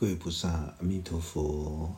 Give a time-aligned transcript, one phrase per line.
[0.00, 1.92] 各位菩萨，阿弥陀佛。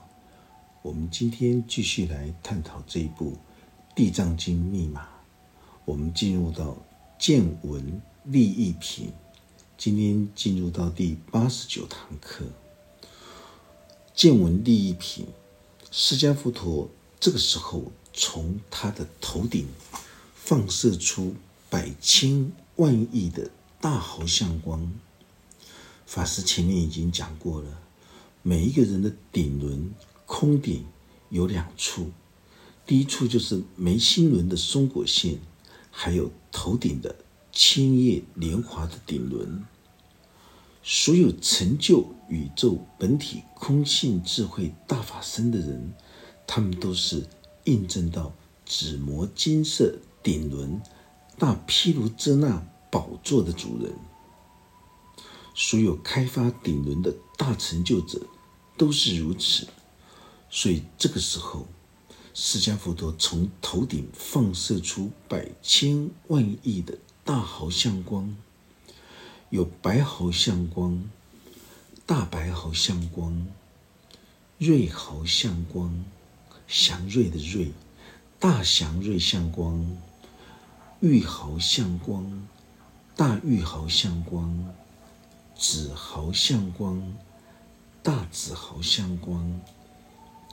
[0.81, 3.33] 我们今天继续来探讨这一部
[3.95, 5.07] 《地藏经》密码。
[5.85, 6.79] 我们进入到
[7.19, 9.13] 见闻利益品，
[9.77, 12.47] 今天进入到第八十九堂课。
[14.15, 15.27] 见闻利益品，
[15.91, 16.89] 释迦佛陀
[17.21, 19.69] 这个时候从他的头顶
[20.35, 21.35] 放射出
[21.69, 24.91] 百千万亿的大毫相光。
[26.07, 27.79] 法师前面已经讲过了。
[28.43, 29.93] 每一个人的顶轮
[30.25, 30.87] 空顶
[31.29, 32.11] 有两处，
[32.87, 35.39] 第一处就是眉心轮的松果线，
[35.91, 37.15] 还有头顶的
[37.53, 39.63] 千叶莲华的顶轮。
[40.83, 45.93] 所有成就宇宙本体空性智慧大法身的人，
[46.47, 47.27] 他们都是
[47.65, 48.33] 印证到
[48.65, 50.81] 紫磨金色顶轮
[51.39, 53.93] 大毗卢遮那宝座的主人。
[55.63, 58.19] 所有开发顶轮的大成就者
[58.79, 59.69] 都是如此，
[60.49, 61.67] 所以这个时候，
[62.33, 68.35] 释迦佛陀从头顶放射出百千万亿的大毫相光，
[69.51, 71.05] 有白毫相光、
[72.07, 73.47] 大白毫相光、
[74.57, 76.03] 瑞毫相光、
[76.67, 77.71] 祥瑞的瑞、
[78.39, 79.99] 大祥瑞相光、
[81.01, 82.49] 玉毫相光、
[83.15, 84.75] 大玉毫相光。
[85.63, 87.15] 紫毫相光、
[88.03, 89.61] 大紫毫相光、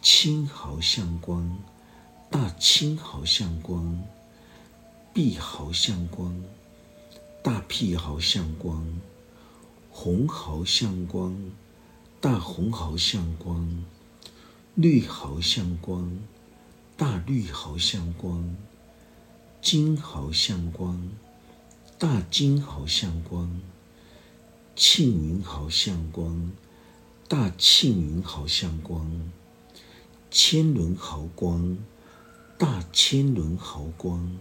[0.02, 1.58] 青毫相光、
[2.30, 4.04] 大青毫相光、
[5.14, 6.44] 碧毫相光、
[7.42, 9.00] 大碧毫相光、
[9.90, 11.54] 红毫相光、
[12.20, 13.86] 大红毫相光、
[14.76, 16.20] 绿毫相光、
[16.98, 18.58] 大绿毫相光、
[19.62, 21.10] 金毫相光、
[21.98, 23.77] 大金毫相光。
[24.80, 26.52] 庆云毫相光，
[27.28, 29.32] 大庆云毫相光，
[30.30, 31.80] 千轮毫光，
[32.60, 34.38] 大千轮毫光，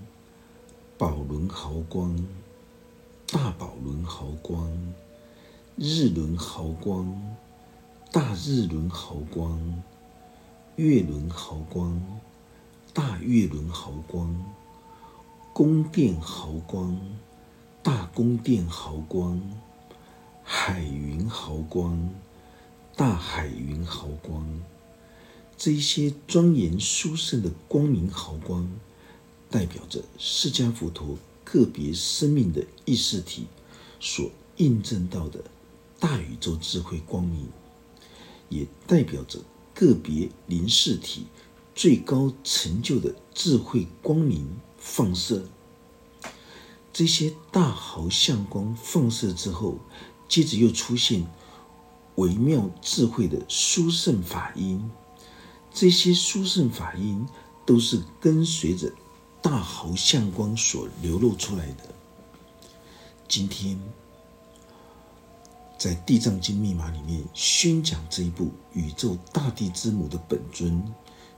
[0.98, 2.14] 宝轮毫光，
[3.32, 4.70] 大宝轮毫光，
[5.76, 7.34] 日轮毫光，
[8.12, 9.82] 大日轮毫光，
[10.76, 11.98] 月轮毫光，
[12.92, 14.44] 大月轮毫光，
[15.54, 17.00] 宫殿毫光，
[17.82, 19.41] 大宫殿毫光。
[20.48, 22.08] 海云豪光，
[22.94, 24.46] 大海云豪光，
[25.58, 28.70] 这些庄严殊胜的光明豪光，
[29.50, 33.46] 代表着释迦佛陀个别生命的意识体
[33.98, 35.42] 所印证到的
[35.98, 37.48] 大宇宙智慧光明，
[38.48, 39.40] 也代表着
[39.74, 41.26] 个别灵视体
[41.74, 44.46] 最高成就的智慧光明
[44.78, 45.44] 放射。
[46.92, 49.80] 这些大毫相光放射之后。
[50.28, 51.26] 接着又出现
[52.16, 54.91] 微妙智慧的殊胜法音，
[55.72, 57.26] 这些殊胜法音
[57.64, 58.91] 都是跟随着
[59.42, 61.94] 大毫相光所流露出来的。
[63.28, 63.78] 今天
[65.78, 70.82] 在《地藏经》密码里面宣讲这一部宇宙大地之母的本尊，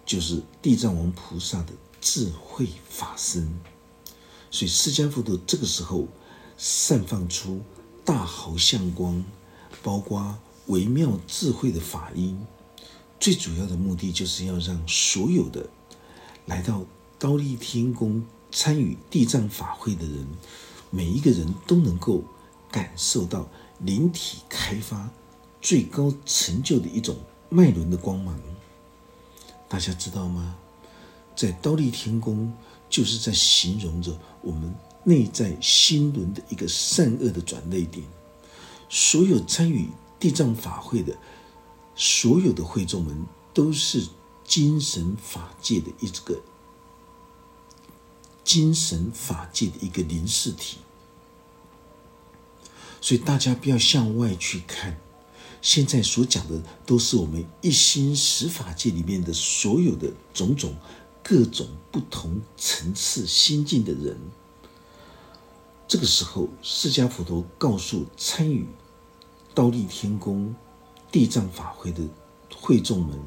[0.06, 3.52] 就是地藏王菩萨的智慧法身。
[4.50, 6.06] 所以释迦佛陀这个时候
[6.56, 7.60] 散放出。
[8.08, 9.22] 大毫相光，
[9.82, 10.38] 包括
[10.68, 12.42] 微妙智慧的法音，
[13.20, 15.68] 最主要的目的就是要让所有的
[16.46, 16.86] 来到
[17.18, 20.26] 刀立天宫参与地藏法会的人，
[20.88, 22.24] 每一个人都能够
[22.70, 23.46] 感受到
[23.80, 25.10] 灵体开发
[25.60, 27.14] 最高成就的一种
[27.50, 28.40] 脉轮的光芒。
[29.68, 30.56] 大家知道吗？
[31.36, 32.50] 在刀立天宫，
[32.88, 34.74] 就是在形容着我们。
[35.08, 38.04] 内在心轮的一个善恶的转捩点，
[38.90, 39.88] 所有参与
[40.20, 41.16] 地藏法会的
[41.96, 43.24] 所有的会众们，
[43.54, 44.06] 都是
[44.44, 46.38] 精神法界的一个
[48.44, 50.76] 精神法界的一个灵视体，
[53.00, 55.00] 所以大家不要向外去看。
[55.62, 60.76] 现在所讲的都是我们一心十法界里面的所有的种种
[61.22, 64.18] 各种不同层次心境的人。
[65.88, 68.68] 这个时候，释迦佛陀告诉参与
[69.54, 70.54] 倒立天宫
[71.10, 72.02] 地藏法会的
[72.54, 73.18] 会众们，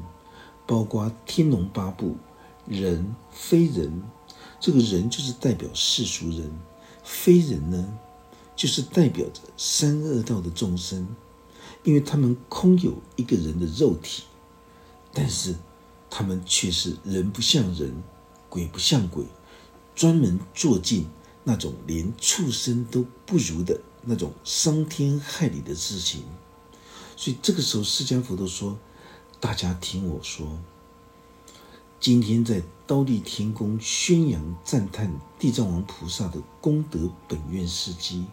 [0.64, 2.16] 包括天龙八部
[2.68, 4.00] 人、非人。
[4.60, 6.48] 这个人就是代表世俗人，
[7.02, 7.98] 非人呢，
[8.54, 11.08] 就是代表着三恶道的众生，
[11.82, 14.22] 因为他们空有一个人的肉体，
[15.12, 15.56] 但是
[16.08, 17.92] 他们却是人不像人，
[18.48, 19.24] 鬼不像鬼，
[19.96, 21.08] 专门做尽。
[21.44, 26.24] 那种连畜生都不如的那种伤天害理的事情，
[27.16, 28.78] 所以这个时候，释迦佛都说
[29.40, 30.58] ：“大家听我说，
[32.00, 38.24] 今天在刀立天宫宣扬赞叹地藏王菩萨的功德本愿事迹。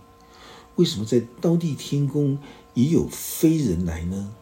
[0.76, 2.38] 为什么在刀立天宫
[2.74, 4.34] 也有非人来呢？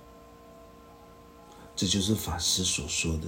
[1.75, 3.27] 这就是法师所说的，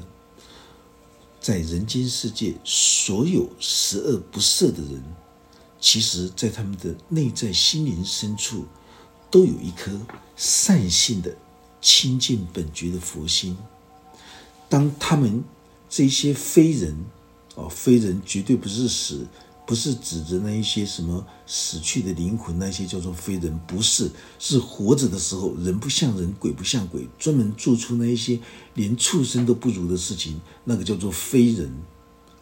[1.39, 5.03] 在人间世界，所有十恶不赦的人，
[5.79, 8.65] 其实在他们的内在心灵深处。”
[9.31, 9.91] 都有一颗
[10.35, 11.37] 善性的
[11.79, 13.55] 清净本觉的佛心。
[14.67, 15.43] 当他们
[15.87, 16.97] 这些非人，
[17.53, 19.27] 哦，非人绝对不是死，
[19.67, 24.09] 不是指着那一些什么死去的灵魂，那些叫做非人，不是，
[24.39, 28.39] 是活着的时候，人不像人，鬼不像鬼，专门做出那一些
[28.73, 31.71] 连畜生都不如的事情，那个叫做非人，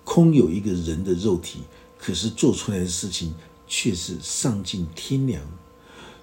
[0.05, 1.59] 空有一个人的肉体，
[1.97, 3.33] 可是做出来的事情
[3.67, 5.41] 却是丧尽天良。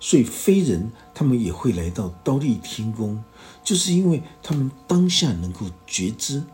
[0.00, 3.24] 所以非人他们也会来到刀立天宫，
[3.64, 6.44] 就是因为他们当下能够觉知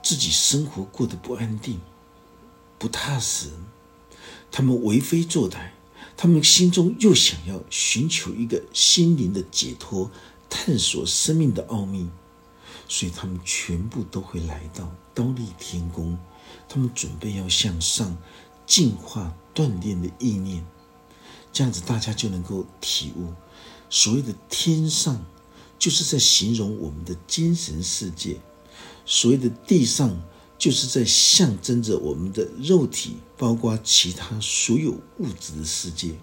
[0.00, 1.80] 自己生活过得不安定、
[2.78, 3.50] 不踏实，
[4.52, 5.70] 他们为非作歹，
[6.16, 10.08] 他们心中又想要寻求一个心灵的解脱，
[10.48, 12.08] 探索生命的奥秘，
[12.86, 16.16] 所以他们全部都会来到刀立天宫，
[16.68, 18.16] 他们准备要向上
[18.66, 20.64] 净化锻炼的意念。
[21.52, 23.32] 这样子，大家就能够体悟，
[23.88, 25.24] 所谓的天上，
[25.78, 28.36] 就是在形容我们的精神世界；
[29.06, 30.20] 所谓的地上，
[30.58, 36.14] 就是在象征着我们的肉体，包括其他所有物质的世界。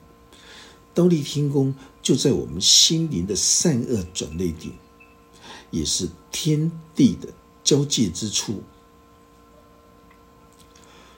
[0.94, 4.74] 刀立天宫就在我们心灵的善恶转捩点，
[5.72, 7.34] 也是天地的
[7.64, 8.62] 交界之处。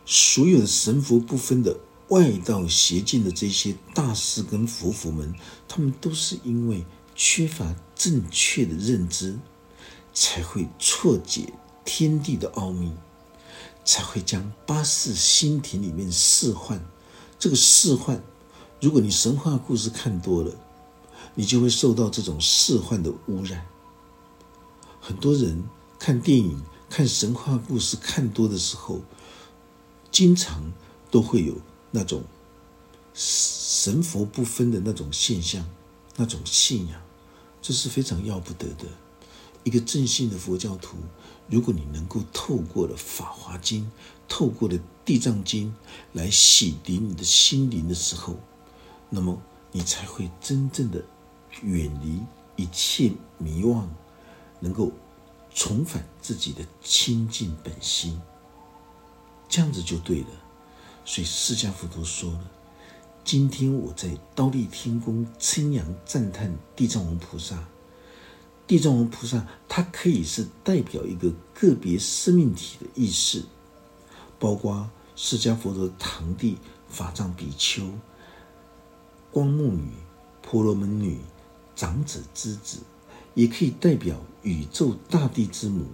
[0.07, 1.77] 所有的神佛不分的。
[2.09, 5.35] 外道邪见的这些大师跟佛佛们，
[5.67, 9.37] 他们都是因为缺乏正确的认知，
[10.13, 11.51] 才会错解
[11.83, 12.93] 天地的奥秘，
[13.83, 16.81] 才会将八世心田里面四幻。
[17.37, 18.23] 这个四幻，
[18.79, 20.55] 如果你神话故事看多了，
[21.35, 23.65] 你就会受到这种世幻的污染。
[25.01, 25.61] 很多人
[25.99, 29.01] 看电影、看神话故事看多的时候，
[30.17, 30.73] 经常
[31.11, 31.53] 都会有。
[31.89, 32.21] 那种
[33.13, 35.63] 神佛不分的那种现象，
[36.17, 37.01] 那种信仰，
[37.61, 38.85] 这是非常要不得的。
[39.63, 40.97] 一个正信的佛教徒，
[41.47, 43.83] 如果你能够透过了《法华经》，
[44.27, 44.75] 透过了
[45.05, 45.69] 《地藏经》
[46.13, 48.37] 来洗涤你的心灵的时候，
[49.09, 49.41] 那么
[49.71, 51.01] 你才会真正的
[51.61, 52.21] 远离
[52.61, 53.89] 一切迷妄，
[54.59, 54.91] 能够
[55.53, 58.19] 重返自己的清净本心。
[59.47, 60.27] 这样子就对了。
[61.05, 62.51] 所以释迦佛都说了
[63.23, 67.63] ：“今天我在刀立天宫称扬赞叹地藏王菩萨。
[68.67, 73.41] 地藏王菩萨，它可以是代表一个个别生命体的意识，
[74.37, 76.57] 包括释迦佛陀的堂弟
[76.89, 77.89] 法藏比丘、
[79.31, 79.89] 光目女、
[80.41, 81.21] 婆罗门女、
[81.77, 82.79] 长者之子，
[83.33, 85.85] 也可以代表宇宙大地之母。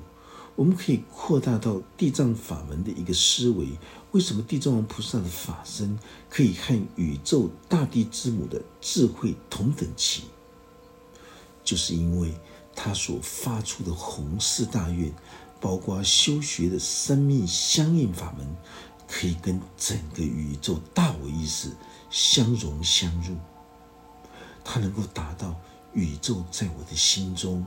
[0.56, 3.70] 我们可以扩大到地藏法门的一个思维。”
[4.14, 5.98] 为什么地藏王菩萨的法身
[6.30, 10.26] 可以和宇宙大地之母的智慧同等齐？
[11.64, 12.32] 就是因为
[12.76, 15.12] 他所发出的弘誓大愿，
[15.60, 18.56] 包括修学的生命相应法门，
[19.08, 21.72] 可以跟整个宇宙大我意识
[22.12, 23.36] 相融相入。
[24.64, 25.56] 他能够达到
[25.94, 27.66] 宇宙在我的心中，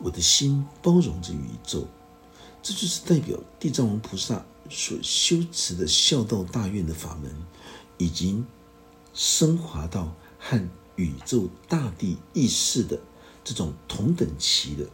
[0.00, 1.86] 我的心包容着宇宙，
[2.64, 4.44] 这就是代表地藏王菩萨。
[4.70, 7.30] 所修持的孝道大愿的法门，
[7.98, 8.46] 已经
[9.12, 10.58] 升华到和
[10.96, 12.98] 宇宙大地意识的
[13.44, 14.88] 这种同等齐的。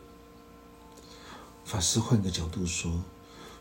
[1.64, 3.00] 法师换个角度说，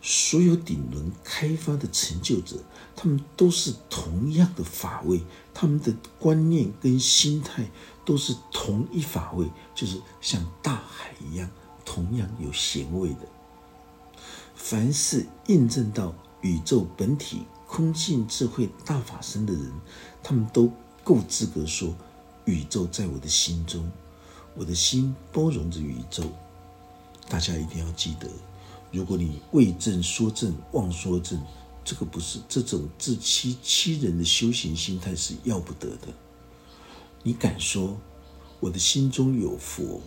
[0.01, 2.57] 所有顶轮开发的成就者，
[2.95, 5.21] 他们都是同样的法位，
[5.53, 7.69] 他们的观念跟心态
[8.03, 11.47] 都是同一法位，就是像大海一样，
[11.85, 13.29] 同样有咸味的。
[14.59, 19.71] 凡是印证到宇宙本体空性智慧大法身的人，
[20.21, 20.69] 他们都
[21.01, 21.95] 够资格说：
[22.43, 23.89] 宇宙在我的心中，
[24.55, 26.23] 我的心包容着宇宙。
[27.29, 28.29] 大家一定要记得，
[28.91, 31.41] 如果你为证说证，妄说证，
[31.85, 36.09] 这个不是这种自欺欺人的修行心态是要不得的。
[37.23, 37.97] 你敢说
[38.59, 40.01] 我的心中有佛，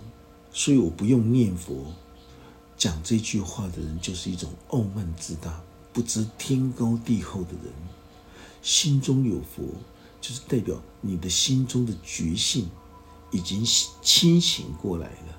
[0.52, 1.86] 所以我不用念佛？
[2.82, 5.62] 讲这句话的人就是一种傲慢自大、
[5.92, 7.72] 不知天高地厚的人。
[8.60, 9.62] 心中有佛，
[10.20, 12.68] 就是代表你的心中的觉性
[13.30, 13.64] 已经
[14.02, 15.38] 清醒过来了，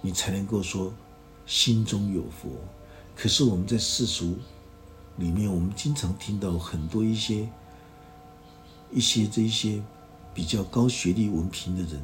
[0.00, 0.92] 你才能够说
[1.46, 2.50] 心中有佛。
[3.14, 4.36] 可是我们在世俗
[5.16, 7.48] 里面，我们经常听到很多一些
[8.92, 9.80] 一些这一些
[10.34, 12.02] 比较高学历文凭的人，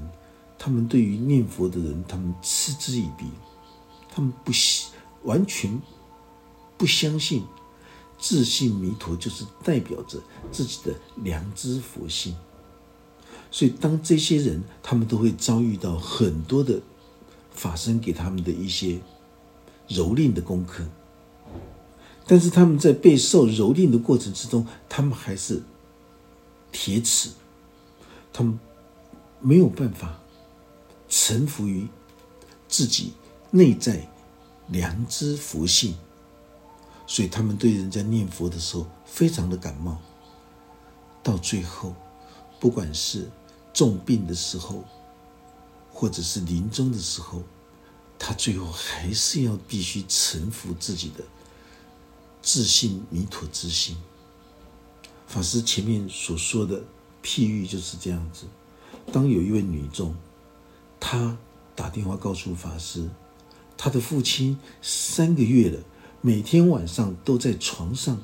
[0.56, 3.24] 他们对于念佛的人，他们嗤之以鼻，
[4.14, 4.88] 他们不信，
[5.24, 5.82] 完全
[6.78, 7.44] 不相信，
[8.16, 10.20] 自信弥陀就是代表着
[10.52, 12.36] 自己的良知佛性。
[13.50, 16.80] 所以，当这些人，他们都会遭遇到很多的
[17.50, 19.00] 法身给他们的一些
[19.88, 20.84] 蹂躏的功课。
[22.24, 25.60] 但是他们在被受蹂躏的过程之中，他们还是
[26.70, 27.30] 铁齿，
[28.32, 28.58] 他们
[29.40, 30.20] 没有办法
[31.08, 31.88] 臣服于
[32.68, 33.12] 自己
[33.54, 34.04] 内在
[34.66, 35.94] 良知佛性，
[37.06, 39.96] 所以他们对人家念佛的时候非常的感冒。
[41.22, 41.94] 到最后，
[42.58, 43.30] 不管是
[43.72, 44.82] 重病的时候，
[45.92, 47.44] 或者是临终的时候，
[48.18, 51.22] 他最后还是要必须臣服自己的。
[52.42, 53.96] 自信弥陀之心，
[55.28, 56.82] 法师前面所说的
[57.22, 58.46] 譬喻就是这样子。
[59.12, 60.12] 当有一位女众，
[60.98, 61.38] 她
[61.76, 63.08] 打电话告诉法师，
[63.76, 65.80] 他的父亲三个月了，
[66.20, 68.22] 每天晚上都在床上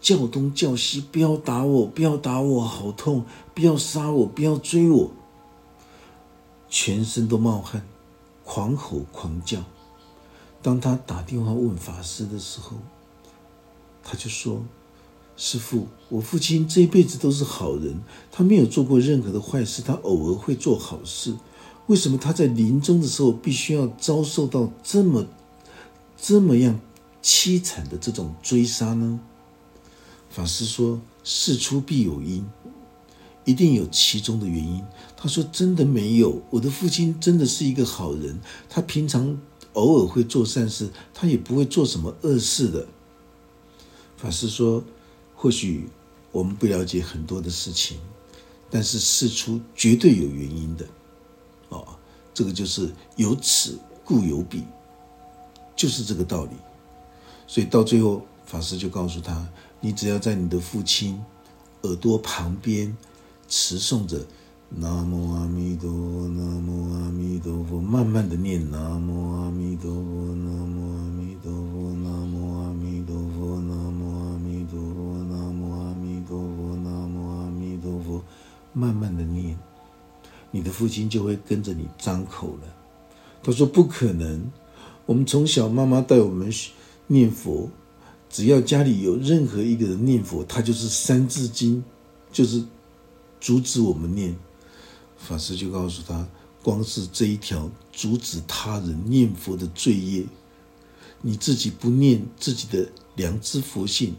[0.00, 3.24] 叫东叫西，不要打我，不要打我，好痛！
[3.54, 5.10] 不要杀我，不要追我，
[6.68, 7.86] 全身都冒汗，
[8.44, 9.62] 狂吼狂叫。
[10.62, 12.76] 当他打电话问法师的时候，
[14.02, 14.62] 他就说
[15.36, 21.34] ：“师傅，我父亲这一辈子都是好人，他没有做过任何的坏事，他偶尔会做好事。
[21.90, 25.26] 为什么他在临终的时候必须要遭受到这么、
[26.16, 26.78] 这么样
[27.20, 29.18] 凄惨的这种追杀呢？”
[30.30, 32.46] 法师说：“事出必有因，
[33.44, 34.80] 一定有其中的原因。”
[35.18, 39.36] 他说：“真的没有，我的父亲真的是一个好人，他平常
[39.72, 42.86] 偶尔会做善事，他也不会做什么恶事的。”
[44.16, 44.84] 法师说
[45.34, 45.88] ：“或许
[46.30, 47.98] 我们不了解很多的事情，
[48.70, 50.86] 但是事出绝对有原因的。
[52.40, 54.64] 这个就是有此故有彼，
[55.76, 56.52] 就是这个道理。
[57.46, 59.46] 所以到最后，法师就告诉他：
[59.78, 61.22] 你只要在你的父亲
[61.82, 62.96] 耳朵旁边
[63.46, 64.24] 持诵着
[64.72, 78.24] ‘南无阿弥陀佛，南无阿弥陀佛’，慢慢的念‘南无阿弥陀佛，南无阿弥陀佛，南无阿弥陀佛，南无阿弥陀佛，南无阿弥陀佛，南无阿弥陀佛’。”
[78.72, 79.58] 慢慢的念，
[80.50, 82.76] 你的父亲就会跟着你张口了。
[83.42, 84.50] 他说：“不可能，
[85.06, 86.52] 我们从小妈妈带我们
[87.06, 87.70] 念佛，
[88.28, 91.82] 只要家里有任何一个人念佛，他就是三字经，
[92.30, 92.64] 就是
[93.40, 94.36] 阻止我们念。”
[95.16, 96.28] 法师就告诉他
[96.62, 100.26] ：“光是这一条阻止他人念佛的罪业，
[101.22, 104.14] 你自己不念自己的良知佛性，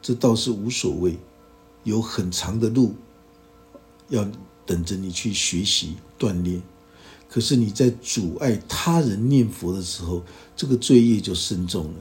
[0.00, 1.18] 这倒是无所谓，
[1.82, 2.94] 有很长的路。”
[4.10, 4.26] 要
[4.66, 6.62] 等着你去学习锻炼，
[7.28, 10.22] 可是你在阻碍他人念佛的时候，
[10.56, 11.94] 这个罪业就深重了。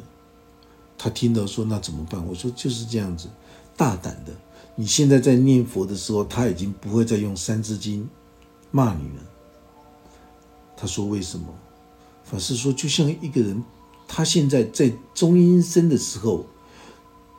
[0.98, 2.26] 他听到说那怎么办？
[2.26, 3.28] 我说就是这样子，
[3.76, 4.32] 大胆的。
[4.76, 8.08] 你现在在念佛的时候，他已经不会再用三字经
[8.72, 9.24] 骂你了。
[10.78, 11.46] 他说为什么？
[12.24, 13.64] 法师说就像一个人，
[14.08, 16.46] 他现在在中阴身的时候，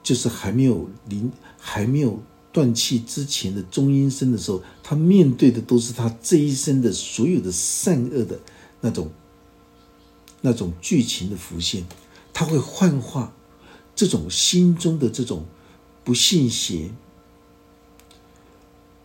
[0.02, 2.22] 就是还没有临，还没有。
[2.54, 8.38] 断气之前的中阴身的时候，他面对的都是他这一生的所有的善恶的
[8.80, 9.10] 那种、
[10.40, 11.84] 那种剧情的浮现，
[12.32, 13.34] 他会幻化
[13.96, 15.44] 这种心中的这种
[16.04, 16.92] 不信邪、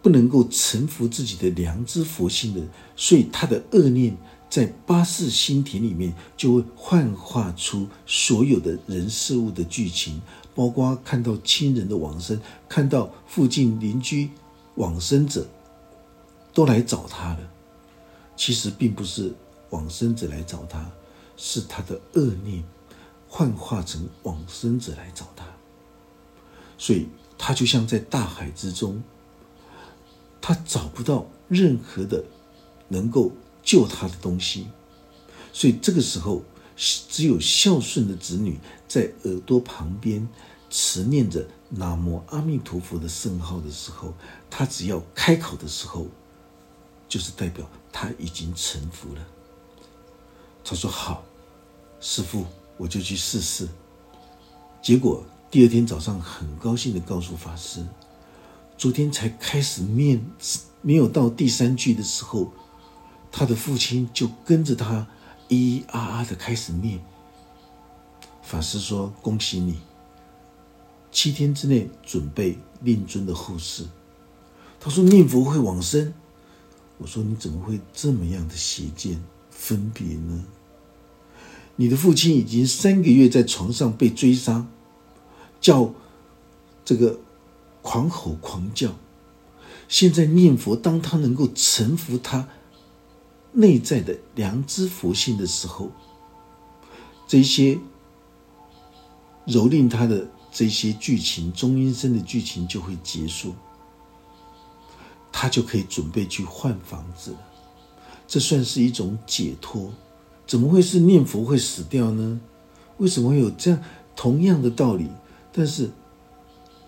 [0.03, 2.61] 不能够臣服自己的良知佛性的，
[2.95, 4.15] 所以他的恶念
[4.49, 10.21] 在八世心田里面就会幻化出所有的人事物的剧情。
[10.55, 12.37] 包括看到亲人的往生，
[12.67, 14.29] 看到附近邻居
[14.75, 15.47] 往生者
[16.53, 17.39] 都来找他了。
[18.35, 19.33] 其实并不是
[19.69, 20.91] 往生者来找他，
[21.37, 22.61] 是他的恶念
[23.29, 25.45] 幻化成往生者来找他。
[26.77, 29.01] 所以他就像在大海之中，
[30.41, 32.21] 他找不到任何的
[32.89, 33.31] 能够
[33.63, 34.67] 救他的东西。
[35.51, 36.43] 所以这个时候，
[36.75, 40.27] 只有孝顺的子女在耳朵旁边。
[40.71, 44.13] 持念着南无阿弥陀佛的圣号的时候，
[44.51, 46.05] 他只要开口的时候，
[47.07, 49.27] 就是代表他已经臣服了。
[50.63, 51.23] 他说：“好，
[51.99, 52.45] 师父，
[52.77, 53.67] 我就去试试。”
[54.79, 57.83] 结果第二天早上，很高兴的告诉法师
[58.77, 60.23] ：“昨天才开始念，
[60.83, 62.53] 没有到第三句的时候，
[63.31, 65.07] 他的父亲就跟着他
[65.49, 66.99] 咿咿啊啊的开始念。
[68.41, 69.77] 法师说：“恭喜你，
[71.11, 73.85] 七天之内准备令尊的后事。”
[74.79, 76.13] 他说：“念佛会往生。”
[76.97, 79.21] 我说：“你怎么会这么样的邪见
[79.51, 80.43] 分别呢？
[81.75, 84.67] 你的父亲已经三个月在床上被追杀，
[85.61, 85.93] 叫
[86.83, 87.19] 这个
[87.81, 88.95] 狂吼狂叫。
[89.87, 92.49] 现在念佛，当他能够臣服他
[93.51, 95.91] 内在的良知佛性的时候，
[97.27, 97.77] 这些。”
[99.47, 103.55] 蹂躏他的这些剧情，中阴身的剧情就会结束，
[105.31, 107.37] 他就可以准备去换房子了。
[108.27, 109.91] 这算是一种解脱。
[110.45, 112.39] 怎么会是念佛会死掉呢？
[112.97, 113.81] 为什么会有这样
[114.15, 115.09] 同样的道理？
[115.51, 115.89] 但是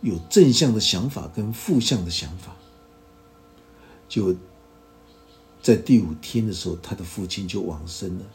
[0.02, 2.56] 有正向的想法跟负向的想法，
[4.08, 4.36] 就
[5.62, 8.26] 在第五天的时候，他的父亲就往生了。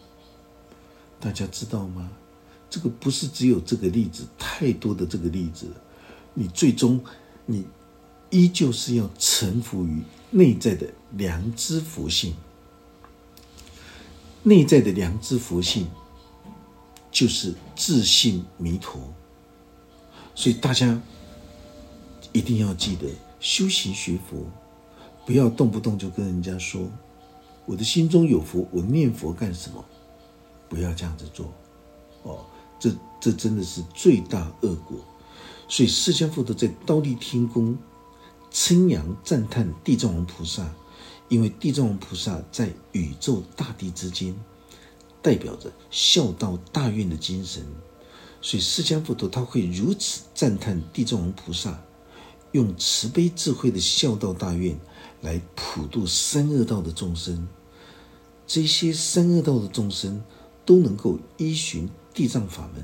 [1.18, 2.10] 大家知道吗？
[2.68, 5.66] 这个不是只有这个例子，太多的这个例子。
[6.34, 7.02] 你最终，
[7.46, 7.64] 你
[8.30, 12.34] 依旧是要臣服于内在的良知佛性。
[14.42, 15.88] 内在的良知佛性
[17.10, 19.00] 就是自信弥陀。
[20.34, 21.00] 所以大家
[22.32, 23.08] 一定要记得，
[23.40, 24.44] 修行学佛，
[25.24, 26.90] 不要动不动就跟人家说
[27.66, 29.84] ：“我的心中有佛，我念佛干什么？”
[30.68, 31.52] 不要这样子做，
[32.22, 32.44] 哦。
[32.78, 34.98] 这这真的是罪大恶果，
[35.66, 37.74] 所以释迦佛陀在刀立天宫
[38.50, 40.70] 称扬赞叹地藏王菩萨，
[41.30, 44.36] 因为地藏王菩萨在宇宙大地之间，
[45.22, 47.64] 代表着孝道大愿的精神，
[48.42, 51.80] 所以释迦佛陀他会如此赞叹地藏王菩萨，
[52.52, 54.78] 用慈悲智慧的孝道大愿
[55.26, 57.48] 来普度三恶道的众生，
[58.46, 60.22] 这些三恶道的众生
[60.64, 61.88] 都能够依循。
[62.14, 62.82] 地藏法门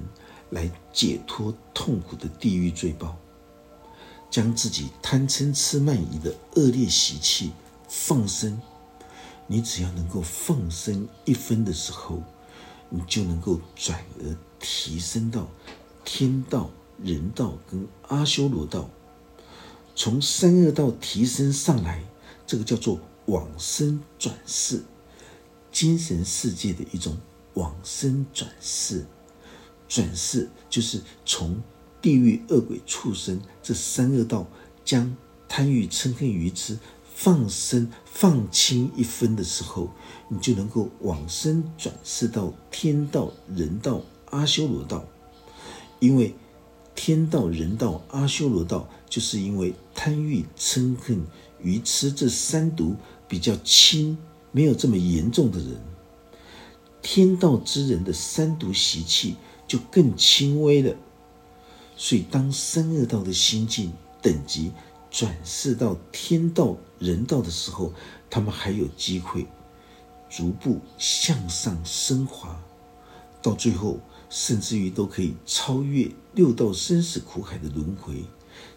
[0.50, 3.16] 来解脱痛苦的地狱罪报，
[4.30, 7.52] 将自己贪嗔痴慢疑的恶劣习气
[7.88, 8.60] 放生。
[9.46, 12.22] 你只要能够放生一分的时候，
[12.90, 15.48] 你就能够转而提升到
[16.04, 16.68] 天道、
[17.02, 18.90] 人道跟阿修罗道，
[19.96, 22.04] 从三恶道提升上来，
[22.46, 24.82] 这个叫做往生转世，
[25.70, 27.16] 精神世界的一种
[27.54, 29.04] 往生转世。
[29.88, 31.62] 转世就是从
[32.00, 34.46] 地狱恶鬼畜生这三恶道，
[34.84, 35.14] 将
[35.48, 36.78] 贪欲嗔恨愚痴
[37.14, 39.90] 放生放轻一分的时候，
[40.28, 44.00] 你就能够往生转世到天道、人道、
[44.30, 45.04] 阿修罗道。
[46.00, 46.34] 因为
[46.94, 51.24] 天道、人道、阿修罗道，就是因为贪欲嗔恨
[51.62, 52.96] 愚痴这三毒
[53.28, 54.18] 比较轻，
[54.50, 55.80] 没有这么严重的人，
[57.00, 59.36] 天道之人的三毒习气。
[59.64, 60.94] 就更轻微了，
[61.96, 64.70] 所以当三恶道的心境等级
[65.10, 67.90] 转世到天道、人道的时候，
[68.28, 69.46] 他们还有机会
[70.28, 72.62] 逐步向上升华，
[73.40, 73.98] 到最后
[74.28, 78.22] 甚至于都可以超越六道生死苦海的轮回，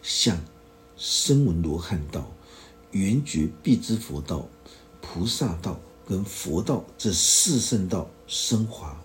[0.01, 0.39] 向
[0.95, 2.25] 声闻罗汉道、
[2.95, 4.47] 圆觉必知佛道、
[5.01, 5.77] 菩萨道
[6.07, 8.97] 跟佛道这四圣道升华。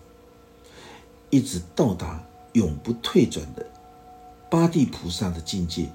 [1.28, 3.68] 一直到达永不退转的
[4.48, 5.90] 八地菩萨的境界，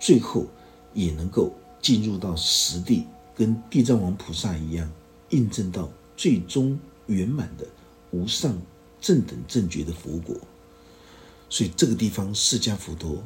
[0.00, 0.46] 最后
[0.94, 1.52] 也能够
[1.82, 4.90] 进入到实地，跟地藏王菩萨一样，
[5.28, 6.78] 印证到最终
[7.08, 7.66] 圆满的
[8.10, 8.56] 无上
[9.02, 10.34] 正等正觉的佛果。
[11.50, 13.22] 所以这个地方，释迦佛陀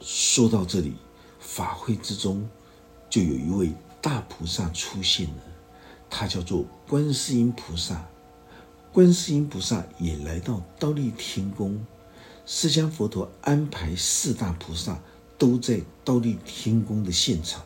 [0.00, 0.94] 说到这里，
[1.38, 2.48] 法会之中
[3.10, 5.42] 就有一位大菩萨出现了，
[6.08, 8.06] 他叫做观世音菩萨。
[8.92, 11.84] 观世音菩萨也来到倒立天宫，
[12.46, 14.98] 释迦佛陀安排四大菩萨
[15.36, 17.62] 都在倒立天宫的现场，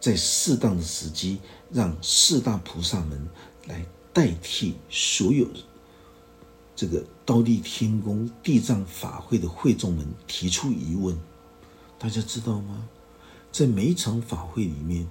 [0.00, 1.38] 在适当的时机，
[1.70, 3.26] 让四大菩萨们
[3.66, 5.48] 来代替所有
[6.76, 11.18] 这个倒立天宫地藏法会的会众们提出疑问。
[11.98, 12.88] 大家知道吗？
[13.52, 15.06] 在每一场法会里面，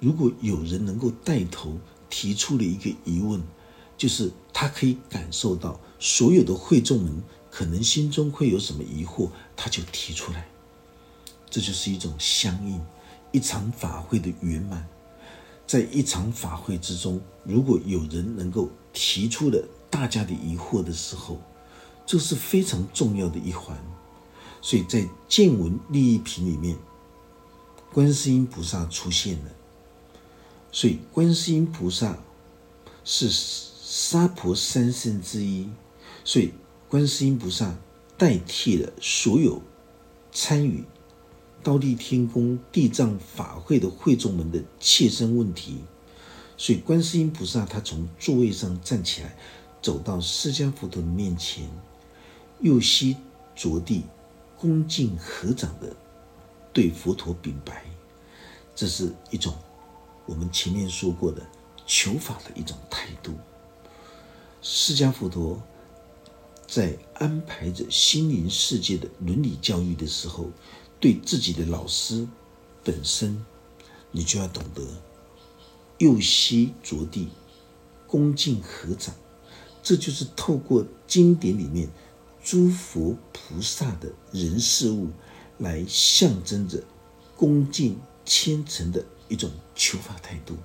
[0.00, 1.78] 如果有人能够带头
[2.08, 3.40] 提出了一个疑问，
[3.98, 10.48] 就是他可以感受到所有的会众们可能心中会有什么疑惑，他就提出来，
[11.50, 12.80] 这就是一种相应。
[13.30, 14.86] 一场法会的圆满，
[15.66, 21.40] 在一场法会之中，如果有人能够提出了大家的疑惑的时候，
[22.04, 23.74] 这是非常重要的一环。
[24.60, 26.76] 所以在见闻利益品里面，
[27.92, 29.50] 观世音菩萨出现了，
[30.70, 32.18] 所以观世音菩萨
[33.04, 35.68] 是娑婆三圣之一，
[36.24, 36.54] 所以
[36.88, 37.76] 观世音菩萨
[38.16, 39.60] 代替了所有
[40.32, 40.84] 参与
[41.62, 45.80] 刀立天宫地藏法会的会众们的切身问题。
[46.56, 49.36] 所以观世音菩萨他从座位上站起来，
[49.82, 51.68] 走到释迦佛陀的面前，
[52.60, 53.16] 右膝
[53.54, 54.04] 着地，
[54.56, 55.94] 恭敬合掌的
[56.72, 57.84] 对佛陀禀白。
[58.74, 59.54] 这是一种
[60.26, 61.42] 我们前面说过的
[61.86, 63.32] 求法的一种态度。
[64.62, 65.60] 释迦佛陀
[66.66, 70.50] 在安排着心灵世界的伦理教育的时候，
[70.98, 72.26] 对自己的老师
[72.82, 73.44] 本身，
[74.10, 74.82] 你就要懂得
[75.98, 77.28] 右膝着地，
[78.06, 79.14] 恭敬合掌，
[79.82, 81.88] 这就是透过经典里面
[82.42, 85.08] 诸佛菩萨的人事物
[85.62, 86.82] 来象征着
[87.36, 87.98] 恭敬。
[88.24, 90.56] 虔诚的一种求法态度。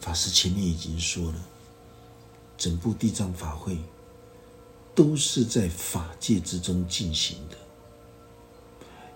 [0.00, 1.38] 法师前面已经说了，
[2.56, 3.76] 整部地藏法会
[4.94, 7.58] 都是在法界之中进行的，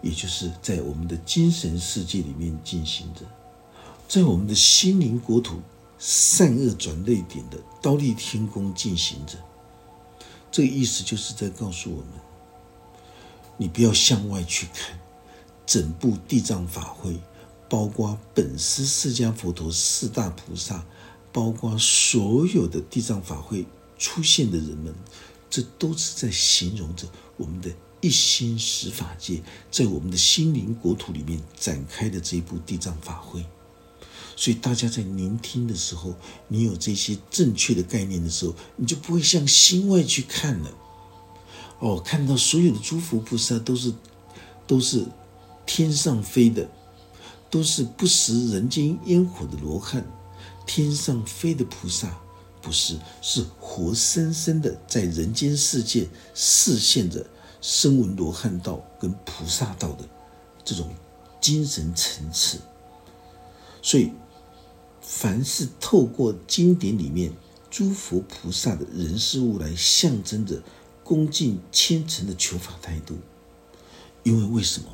[0.03, 3.21] 也就是在我们的精神世界里面进行着，
[4.07, 5.63] 在我们的心灵国土
[5.99, 9.39] 善恶转泪点的刀立天宫进行着。
[10.51, 12.09] 这个意思就是在告诉我们，
[13.57, 14.99] 你不要向外去看。
[15.65, 17.17] 整部地藏法会，
[17.69, 20.85] 包括本师释迦佛陀四大菩萨，
[21.33, 23.65] 包括所有的地藏法会
[23.97, 24.95] 出现的人们，
[25.49, 33.47] 这都是在形容着我们的一心十法界，在我们的心灵国土里面展开的这一部地藏法会。
[34.35, 36.15] 所以大家在聆听的时候，
[36.49, 40.71] 你有这些正确的概念的时候，你就不会向心外去看了。
[41.83, 43.93] 哦，看到所有的诸佛菩萨都是，
[44.67, 45.05] 都是。
[45.65, 46.69] 天上飞的
[47.49, 50.05] 都是不食人间烟火的罗汉，
[50.67, 52.19] 天上飞的菩萨
[52.61, 57.25] 不是，是活生生的在人间世界示现着
[57.61, 60.05] 声闻罗汉道跟菩萨道的
[60.65, 60.91] 这种
[61.41, 62.59] 精神层次。
[63.81, 64.11] 所以，
[65.01, 67.33] 凡是透过经典里面
[67.71, 70.61] 诸佛菩萨的人事物来象征着
[71.05, 73.19] 恭敬虔诚的求法态度，
[74.23, 74.89] 因为为什么？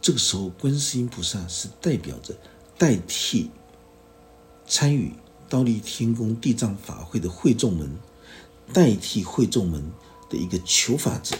[0.00, 2.36] 这个时候，观世音菩萨是代表着
[2.78, 3.50] 代替
[4.66, 5.12] 参与
[5.48, 7.90] 刀立天宫地藏法会的会众们，
[8.72, 9.82] 代替会众们
[10.30, 11.36] 的一个求法者。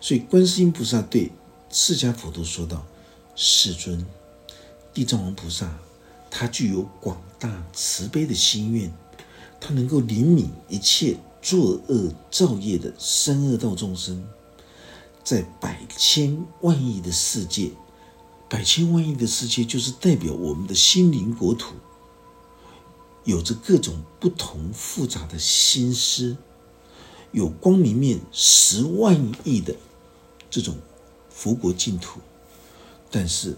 [0.00, 1.30] 所以，观世音菩萨对
[1.70, 2.86] 释迦佛陀说道
[3.36, 4.04] ：“世尊，
[4.92, 5.76] 地藏王菩萨
[6.30, 8.92] 他具有广大慈悲的心愿，
[9.60, 14.26] 他能够怜悯一切作恶造业的三恶道众生。”
[15.22, 17.70] 在百千万亿的世界，
[18.46, 21.72] 百千万亿的世界就是代表我们的心灵国土，
[23.24, 26.36] 有着各种不同复杂的心思，
[27.32, 29.74] 有光明面十万亿的
[30.50, 30.76] 这种
[31.30, 32.20] 佛国净土，
[33.10, 33.56] 但是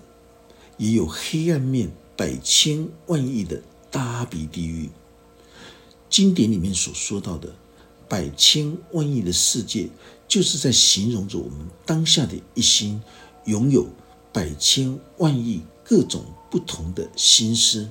[0.76, 4.88] 也有黑暗面百千万亿的大阿鼻地狱。
[6.08, 7.56] 经典里面所说到的
[8.08, 9.88] 百千万亿的世界。
[10.28, 13.00] 就是在形容着我们当下的一心，
[13.44, 13.86] 拥有
[14.32, 17.88] 百千万亿各种不同的心思，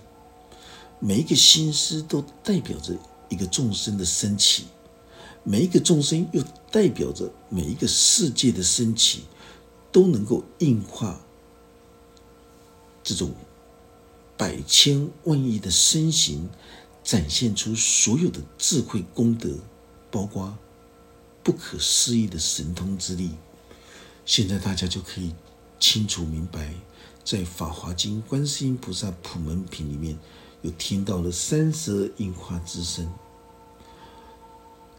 [0.99, 2.93] 每一个心思都代表着
[3.29, 4.65] 一个众生的升起，
[5.45, 9.21] 每一个众生又代表着每一个世界的升起，
[9.89, 11.21] 都能够硬化
[13.01, 13.33] 这种
[14.35, 16.49] 百千万亿的身形，
[17.01, 19.51] 展现出所有的智慧功德，
[20.15, 20.57] 包括。
[21.43, 23.29] 不可思议的神通之力，
[24.25, 25.31] 现在大家就可以
[25.79, 26.73] 清楚明白，
[27.23, 30.17] 在《法华经·观世音菩萨普门品》里面，
[30.63, 33.07] 有听到了三十二应化之身，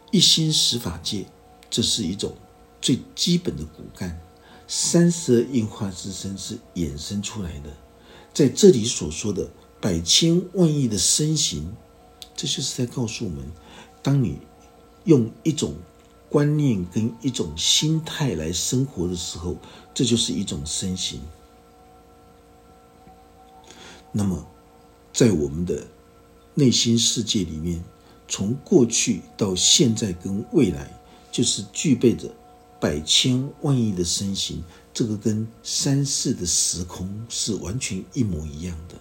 [0.09, 1.25] 一心十法界，
[1.69, 2.33] 这是一种
[2.79, 4.17] 最基本的骨干。
[4.69, 7.69] 三十二应化之身是衍生出来的，
[8.33, 9.49] 在这里所说的
[9.81, 11.75] 百千万亿的身形，
[12.37, 13.51] 这就是在告诉我们，
[14.01, 14.37] 当你
[15.07, 15.73] 用一种
[16.29, 19.55] 观念跟一种心态来生活的时候，
[19.93, 21.21] 这就是一种身形。
[24.11, 24.45] 那么，
[25.13, 25.87] 在我们的
[26.53, 27.81] 内心世界里面，
[28.27, 30.91] 从过去到现在跟未来，
[31.31, 32.29] 就是具备着
[32.77, 34.61] 百千万亿的身形。
[34.93, 38.95] 这个跟三世的时空是完全一模一样的。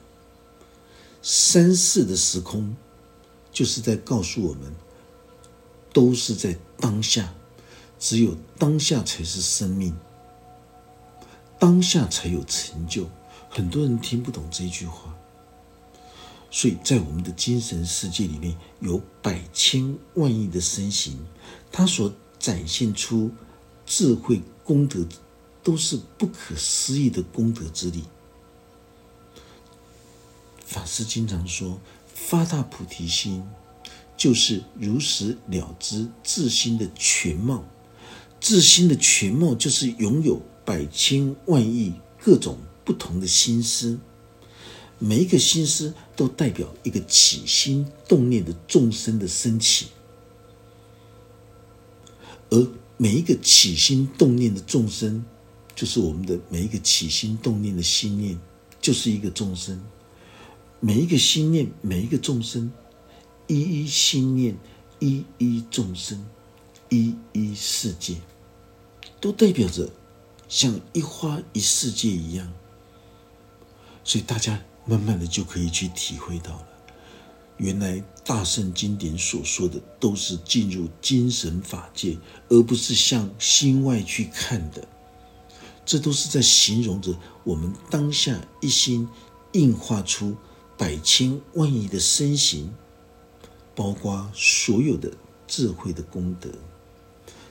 [1.21, 2.77] 三世的时空，
[3.51, 4.73] 就是在告诉我们。
[5.97, 7.33] 都是在当下，
[7.99, 9.97] 只有当下才是生命，
[11.59, 13.09] 当下才有成就。
[13.49, 15.17] 很多人听不懂这句话，
[16.51, 21.19] 所以在我们的精神世界里面有百千万亿的身形，
[21.73, 23.31] 它所展现出
[23.87, 25.03] 智慧功德，
[25.63, 28.05] 都是不可思议的功德之力。
[30.63, 31.81] 法师经常说，
[32.13, 33.43] 发大菩提心，
[34.16, 37.64] 就是如实了知自心的全貌。
[38.40, 43.98] 自心的全貌，就是拥有百千万亿各种不同的心思。
[44.98, 49.88] 每一个心思都代表一个起心动念的众生的升起，
[52.50, 55.24] 而每一个起心动念的众生，
[55.74, 58.38] 就是我们的每一个起心动念的心念，
[58.81, 59.79] 就是一个众生。
[60.81, 62.70] 每一个心念，每一个众生，
[63.47, 64.57] 一一心念，
[64.99, 66.25] 一一众生，
[66.89, 68.17] 一一世界，
[69.21, 69.89] 都代表着
[70.49, 72.53] 像一花一世界一样。
[74.05, 74.61] 所以大家。
[74.89, 76.69] 慢慢的就可以去体会到了，
[77.57, 82.17] 原来大圣经典所说的都是进入精神法界，
[82.49, 84.87] 而不是向心外去看的。
[85.85, 89.09] 这都是在形容着我们当下一心
[89.55, 90.37] 映化出
[90.79, 92.73] 百千万亿的身形，
[93.77, 95.12] 包括所有的
[95.47, 96.51] 智慧的功德，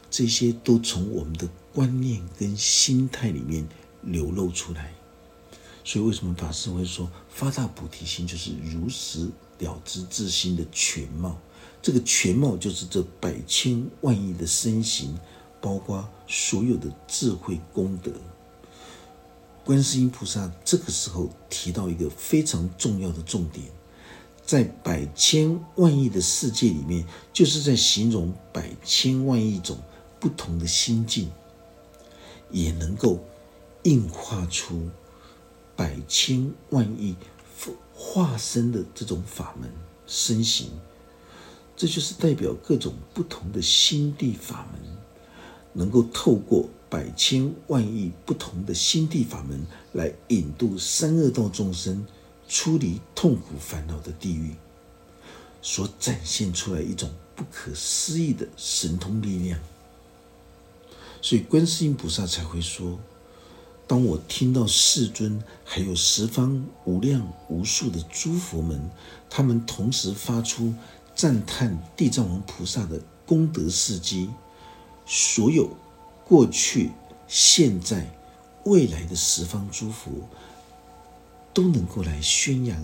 [0.09, 3.65] 这些都从我们的观念跟心态里面
[4.01, 4.93] 流露出来。
[5.83, 11.37] 所以，为什么法师会说发大菩提心，就是如实了知自心的全貌？
[11.79, 15.15] 这个全貌就是这百千万亿的身形，
[15.61, 18.11] 包括所有的智慧功德。
[19.63, 23.67] 观世音菩萨这个时候提到一个非常重要的重点，
[24.45, 29.77] 在百千万亿的世界里面，就是在形容百千万亿种
[30.19, 31.31] 不同的心境，
[32.51, 33.19] 也能够
[33.83, 34.89] 映化出。
[35.77, 37.17] 百千万亿
[37.93, 39.69] 化身的这种法门
[40.07, 40.69] 身形，
[41.75, 44.97] 这就是代表各种不同的心地法门，
[45.73, 52.05] 能够透过百千万亿不同的心地法门来引渡三恶道众生
[52.47, 54.55] 出离痛苦烦恼的地狱，
[55.61, 59.59] 所展现出来一种不可思议的神通力量。
[61.21, 62.99] 所以观世音菩萨才会说。
[63.87, 68.89] 当我听到世尊还有十方无量无数的诸佛们，
[69.29, 70.73] 他们同时发出
[71.13, 74.31] 赞叹地藏王菩萨的功德事迹，
[75.05, 75.69] 所有
[76.23, 76.93] 过去、
[77.27, 78.11] 现在、
[78.63, 80.11] 未来的十方诸佛
[81.55, 82.77] 都能够来宣扬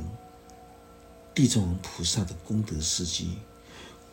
[1.36, 3.30] 地藏王菩萨的功德事迹。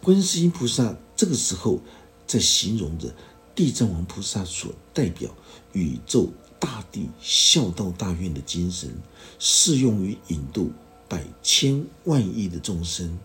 [0.03, 1.81] 观世音菩萨这个时候
[2.27, 3.15] 在形容着
[3.55, 5.31] 地藏王菩萨所代表
[5.73, 6.29] 宇宙。
[6.61, 8.93] 大地孝道大愿的精神，
[9.39, 10.73] 适用于引渡
[11.09, 13.17] 百千万亿的众生。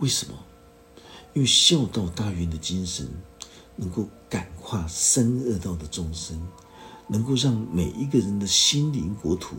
[0.00, 0.34] 为什么？
[1.32, 3.08] 因为孝道大愿的精神
[3.76, 6.44] 能够感化三恶道的众生，
[7.06, 9.54] 能够让每一个人的心灵国土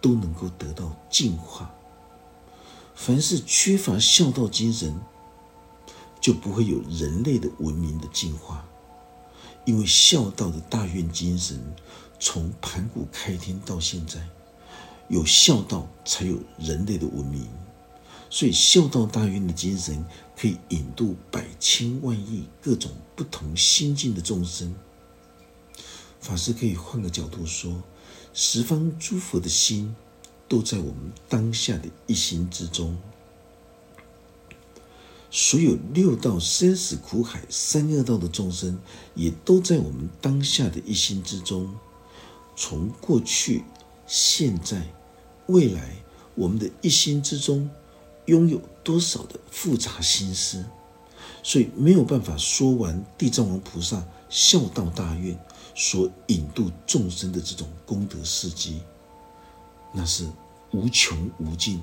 [0.00, 1.74] 都能够得到净化。
[2.94, 4.98] 凡是缺乏孝道精神，
[6.20, 8.66] 就不会有人类的文明的进化。
[9.64, 11.60] 因为孝道的大愿精神。
[12.18, 14.26] 从盘古开天到现在，
[15.06, 17.46] 有孝道才有人类的文明，
[18.30, 20.02] 所以孝道大愿的精神
[20.34, 24.74] 可以引渡百千万亿各种不同心境的众生。
[26.18, 27.82] 法师可以换个角度说，
[28.38, 29.96] 十方诸佛的心
[30.46, 32.94] 都在我们当下的一心之中，
[35.30, 38.78] 所有六道生死苦海、三恶道的众生
[39.14, 41.74] 也都在我们当下的一心之中。
[42.54, 43.64] 从过去、
[44.06, 44.86] 现在、
[45.46, 45.96] 未来，
[46.34, 47.70] 我们的一心之中
[48.26, 50.62] 拥有多少的复杂心思，
[51.42, 55.38] 所以没有办法说完地藏王菩萨孝道大愿
[55.76, 58.80] 所引渡众生的这种功德事迹，
[59.92, 60.26] 那是
[60.72, 61.80] 无穷无尽，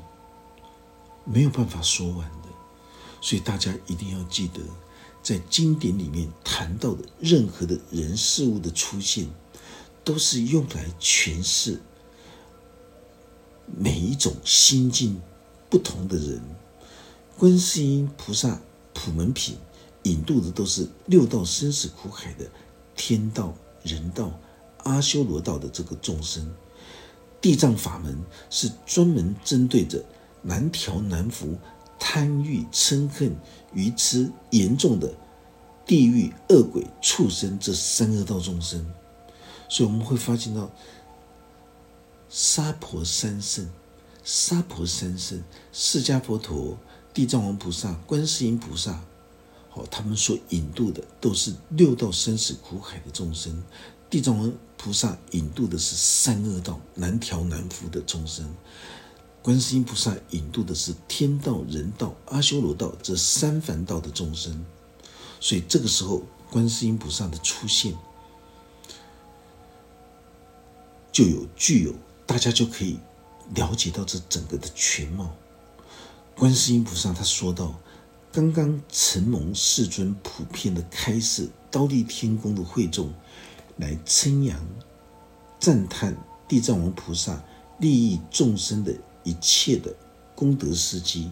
[1.23, 2.49] 没有办法说完的。
[3.21, 4.59] 所以大家一定要记得，
[5.21, 9.25] 在经典里面谈到的任何的人事物的出现。
[10.05, 11.81] 都是用来诠释
[13.73, 15.21] 每一种心境
[15.69, 16.41] 不同的人。
[17.37, 18.59] 观世音菩萨
[18.93, 19.55] 普门品
[20.03, 22.51] 引渡的都是六道生死苦海的
[22.97, 24.31] 天道、人道、
[24.83, 26.53] 阿修罗道的这个众生。
[27.41, 28.17] 地藏法门
[28.49, 30.03] 是专门针对着
[30.41, 31.57] 难调难服、
[31.99, 33.35] 贪欲嗔恨、
[33.73, 35.13] 愚痴严重的
[35.85, 38.85] 地狱恶鬼畜生这三恶道众生。
[39.67, 40.71] 所以我们会发现到，
[42.29, 43.69] 沙婆三圣
[44.23, 45.43] 沙婆三圣、
[45.73, 46.77] 释迦佛陀、
[47.13, 49.03] 地藏王菩萨、观世音菩萨，
[49.75, 53.63] 哦，他们所引渡的都是六道生死苦海的众生。
[54.09, 58.53] 地藏王菩萨引渡的是善恶道难调难伏的众生，
[59.41, 64.65] 观世音菩萨引渡的是天道、人道、阿修罗道这三凡道的众生。
[65.39, 67.95] 所以这个时候，观世音菩萨的出现，
[71.11, 71.93] 就有具有
[72.25, 72.99] 大家就可以。
[73.55, 75.35] 了解到这整个的全貌，
[76.33, 77.77] 观世音菩萨他说到
[78.33, 83.13] ：“刚刚承蒙世尊普遍的开示，刀立天宫的会众
[83.77, 84.59] 来称扬、
[85.59, 86.17] 赞叹
[86.47, 87.39] 地藏王菩萨
[87.77, 88.91] 利益众生的
[89.23, 89.95] 一切的
[90.33, 91.29] 功德事迹，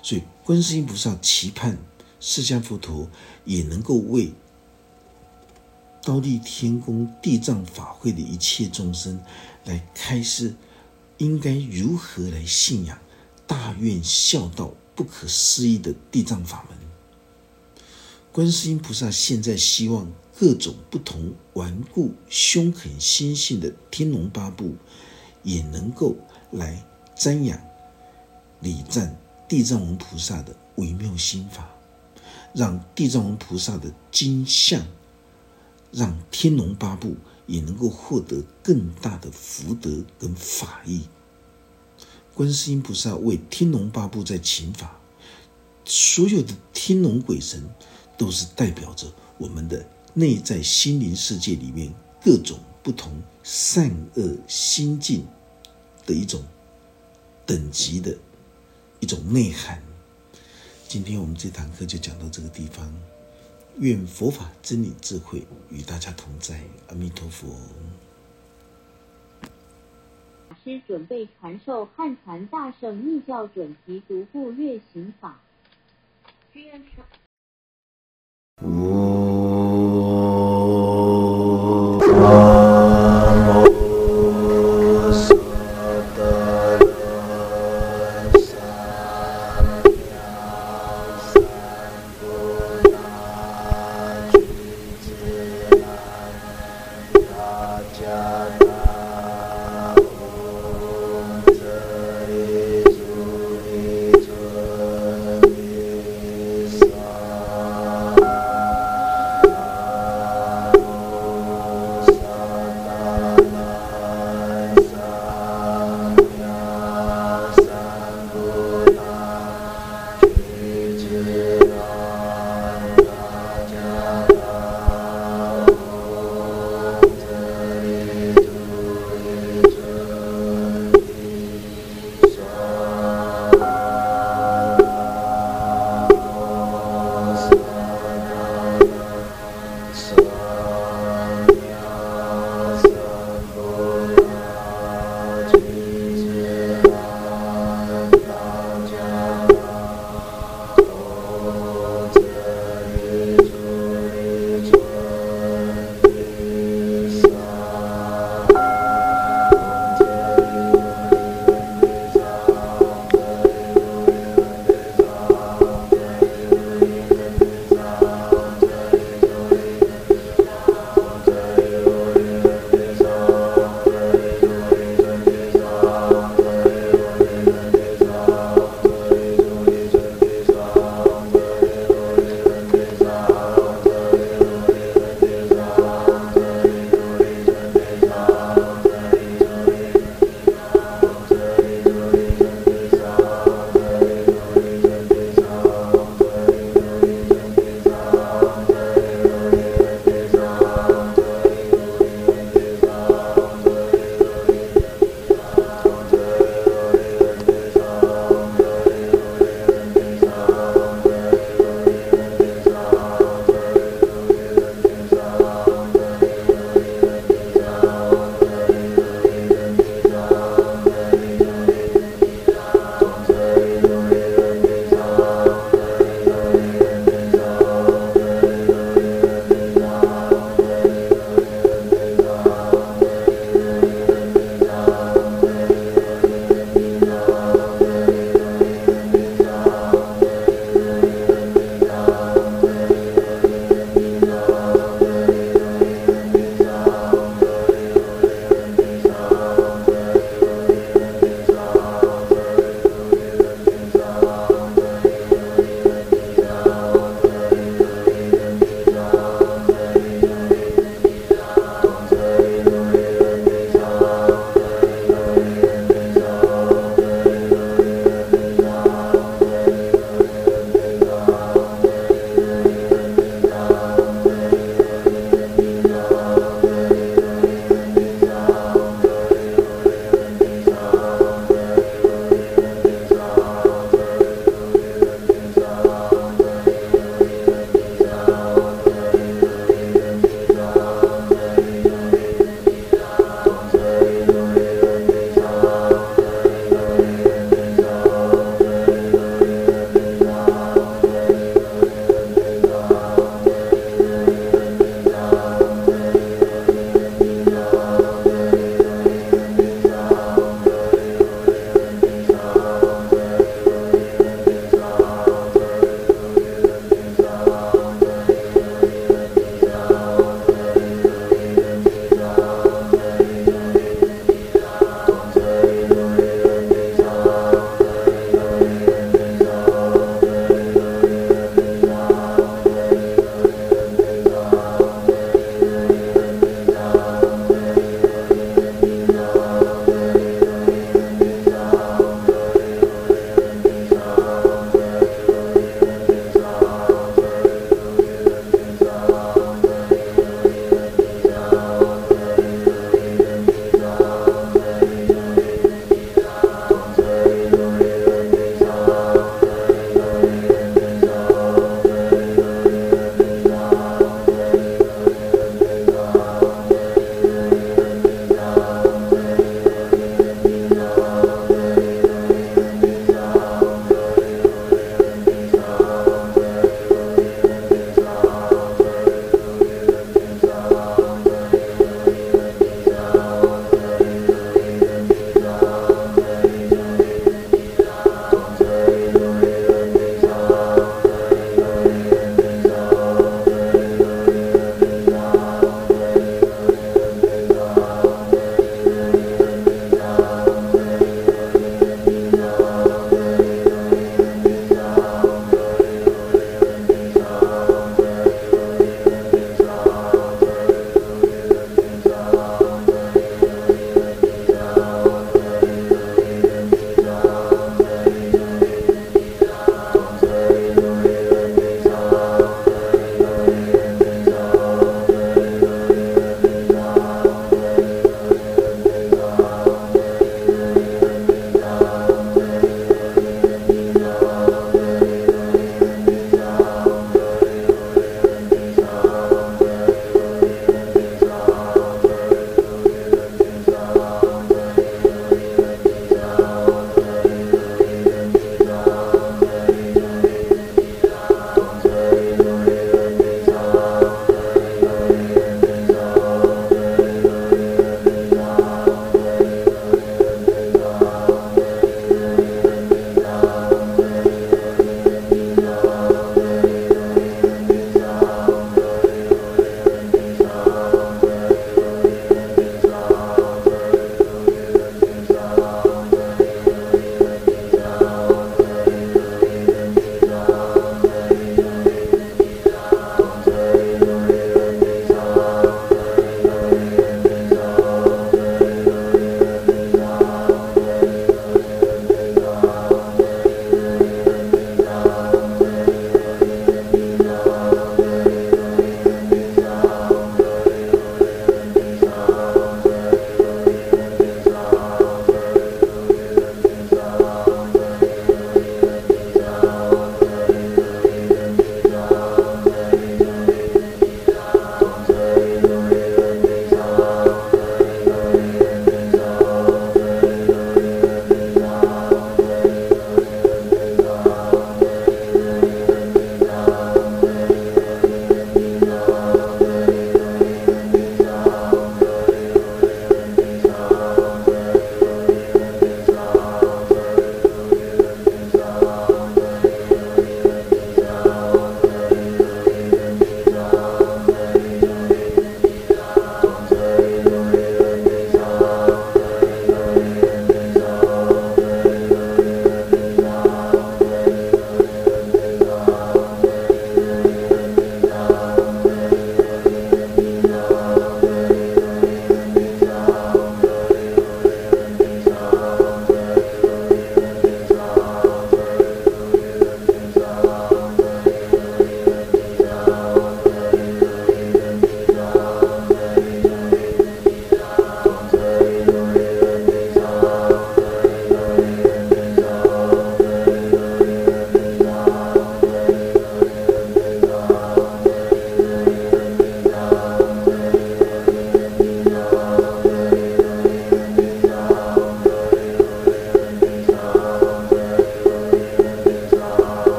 [0.00, 1.76] 所以观世音菩萨期盼
[2.20, 3.10] 释迦佛陀
[3.44, 4.32] 也能够为
[6.04, 9.20] 刀立天宫地藏法会的一切众生
[9.64, 10.54] 来开示。”
[11.18, 12.98] 应该如何来信仰
[13.46, 16.78] 大愿孝道不可思议的地藏法门？
[18.30, 24.74] 观世音菩萨现在希望各种不同顽固凶狠心性的天龙八部
[25.42, 26.16] 也能够
[26.50, 26.84] 来
[27.16, 27.60] 瞻仰
[28.60, 29.16] 礼赞
[29.48, 31.68] 地藏王菩萨的微妙心法，
[32.54, 34.82] 让地藏王菩萨的金像，
[35.90, 37.16] 让天龙八部。
[37.44, 41.02] 也能够获得更大的福德跟法益。
[42.34, 44.98] 观世音菩萨为天龙八部在请法，
[45.84, 47.62] 所有的天龙鬼神
[48.16, 49.06] 都是代表着
[49.38, 51.92] 我们的内在心灵世界里面
[52.24, 55.26] 各种不同善恶心境
[56.06, 56.42] 的一种
[57.44, 58.16] 等级的
[59.00, 59.82] 一种内涵。
[60.88, 62.92] 今天我们这堂课就讲到这个地方。
[63.78, 67.48] 愿佛法真理智慧与大家同在，阿弥陀佛。
[70.64, 75.40] 是准备传授汉传大圣密教准提独步月行法。